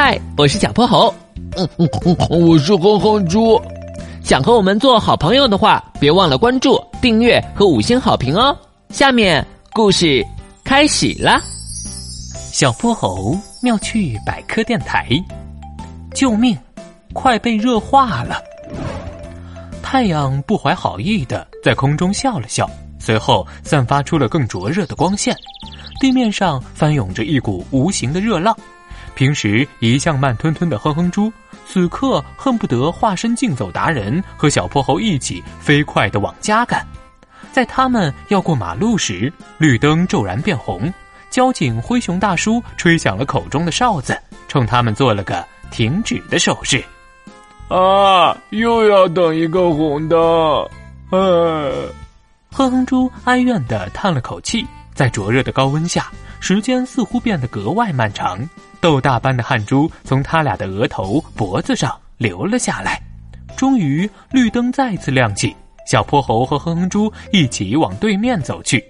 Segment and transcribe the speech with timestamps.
[0.00, 1.12] 嗨，我是小泼猴。
[1.56, 3.60] 嗯嗯嗯，我是哼哼猪。
[4.22, 8.56] 想和我们做好朋友的话，别忘了关注、订阅和五星好评哦。
[8.90, 10.24] 下面故事
[10.62, 11.42] 开始啦！
[12.52, 15.08] 小泼猴妙趣百科电台，
[16.14, 16.56] 救命！
[17.12, 18.40] 快被热化了。
[19.82, 22.70] 太阳不怀好意的在空中笑了笑，
[23.00, 25.36] 随后散发出了更灼热的光线。
[25.98, 28.56] 地面上翻涌着一股无形的热浪。
[29.18, 31.32] 平时一向慢吞吞的哼哼猪，
[31.66, 36.86] 此刻恨不得化身竞走达人，和小泼猴一起飞快的往家赶。
[37.50, 40.94] 在他们要过马路时，绿灯骤然变红，
[41.30, 46.80] 交警灰熊大叔吹响了口中的哨子，冲他们做了个停止的手势。
[47.66, 48.36] 啊！
[48.50, 50.18] 又要等一个红灯，
[51.10, 51.18] 哎！
[52.52, 56.06] 哼哼猪哀怨的叹了口气，在灼热的高温下，
[56.40, 58.38] 时间似乎变得格外漫长。
[58.80, 63.00] 豆大般的汗珠从他俩的额头、脖子上流了下来。
[63.56, 65.54] 终于，绿灯再次亮起，
[65.84, 68.84] 小泼猴和哼哼猪一起往对面走去。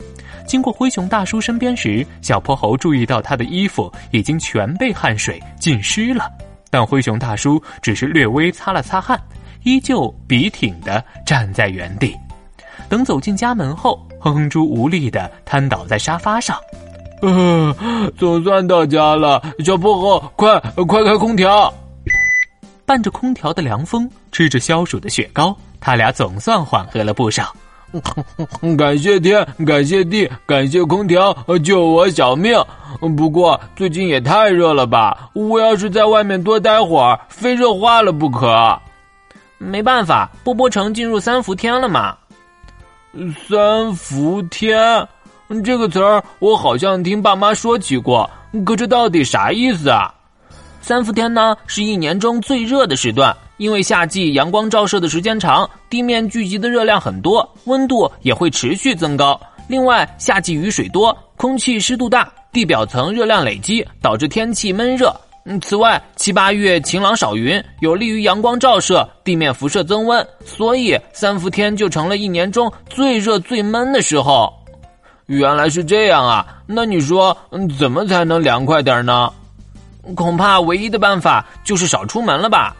[0.47, 6.30] 经过灰熊大叔身边时，小泼猴注意到他的衣服已经全被汗水浸湿了，
[6.70, 9.19] 但灰熊大叔只是略微擦了擦汗，
[9.62, 12.14] 依旧笔挺地站在原地。
[12.91, 16.58] 等走进家门后，哼哼猪无力地瘫倒在沙发上。
[17.20, 17.74] 呃，
[18.16, 21.72] 总算到家了，小泼猴，快快开空调！
[22.86, 27.55] 伴着空调的凉风，吃着消暑的雪糕，他俩总算缓和了不少。
[28.77, 31.33] 感谢天，感谢地，感谢空调，
[31.64, 32.62] 救我小命。
[33.16, 38.78] 不过最近也太热了吧，我要是在外面多待会儿，非热化了不可。
[39.58, 42.16] 没办法，波波城进入三伏天了嘛。
[43.48, 45.06] 三伏天。
[45.65, 48.29] 这个词儿我好像听爸妈说起过，
[48.67, 50.13] 可这到底啥意思啊？
[50.83, 59.39] 三伏天呢是一年中最热的时段，因为夏季阳光照射的时间长，地面聚集的热量很多，温度也会持续增高。
[59.69, 65.14] 另外，夏季雨水多，空气湿度大，地表层热量累积，导致天气闷热。
[65.45, 74.53] 嗯，此外，七八月晴朗少云，有利于阳光照射，地面辐射增温，所以三伏天就成了一年中最热最闷的时候。
[75.28, 76.46] 原来是这样啊！
[76.64, 77.36] 那你说，
[77.78, 79.30] 怎么才能凉快点呢？
[80.14, 82.74] 恐怕唯一的办法就是少出门了吧。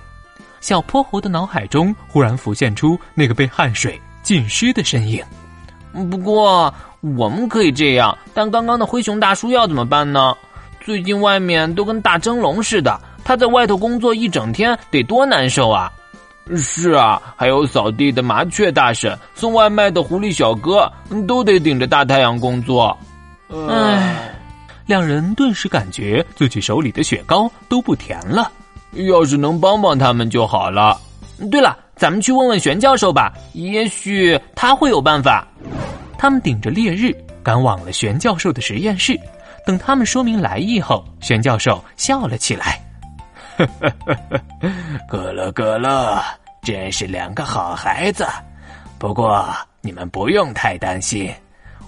[0.63, 5.23] 小泼猴的脑海中忽然浮现出那个被汗水浸湿的身影。
[6.11, 6.73] 不过
[7.17, 10.35] 我们可以这样，但刚刚的灰熊大叔要怎么办呢？
[10.81, 15.93] 最近外面都跟大蒸笼似的，他在外头工作一整天得多难受啊！
[16.57, 20.91] 是啊，还有扫地的麻雀大婶，送外卖的狐狸小哥，
[21.27, 22.97] 都得顶着大太阳工作。
[23.69, 24.33] 唉，
[24.87, 28.51] 两人顿时感觉自己手里的雪糕都不甜了。
[28.93, 30.99] 要是能帮帮他们就好了。
[31.51, 35.47] 对了，咱们去问问玄教授吧，也许他会有办法。
[36.17, 39.15] 他们顶着烈日赶往了玄教授的实验室。
[39.67, 42.83] 等他们说明来意后，玄教授笑了起来。
[43.59, 44.71] 呵呵呵呵，
[45.09, 46.23] 咯乐咯乐，
[46.63, 48.25] 真是两个好孩子。
[48.99, 49.45] 不过
[49.81, 51.33] 你们不用太担心，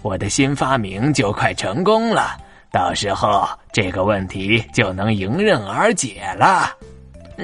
[0.02, 2.36] 我的新发明就快成功了，
[2.72, 6.70] 到时候这个问题就能迎刃而解了。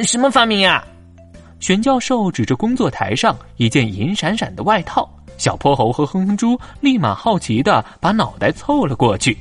[0.03, 0.85] 什么发明呀？
[1.61, 5.09] 玄教授指着工作台上一件银闪闪的外套，
[5.39, 9.37] 小泼猴和哼哼猪立马好奇的把脑袋凑了过去。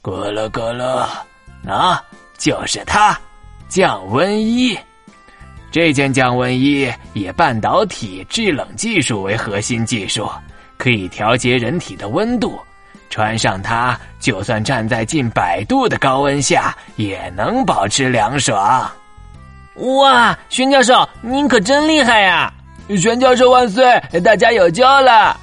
[0.00, 1.06] 咯乐咯乐，
[1.68, 2.02] 啊，
[2.38, 3.18] 就是它。
[3.72, 4.78] 降温衣，
[5.70, 10.28] 这件降温衣以半导体制冷技术为核心技术，
[10.76, 12.60] 可以调节人体的温度。
[13.08, 18.92] 穿上它，就算站在近百度的高温下，也能保持凉爽。
[19.76, 22.52] 哇，玄教授，您可真厉害呀！
[22.98, 25.40] 玄教授万岁，大家有救了。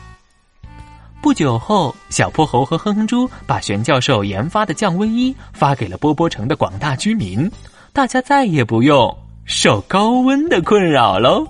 [1.20, 7.52] 不久后，小泼猴和哼哼猪把玄教授研发的降温衣发给了波波城的广大居民。
[8.00, 9.14] 大家再也不用
[9.44, 11.46] 受高温的困扰喽。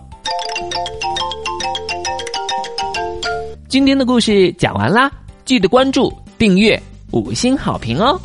[3.67, 5.11] 今天的故事讲完啦，
[5.45, 6.81] 记得关注、订阅、
[7.11, 8.19] 五星好评哦。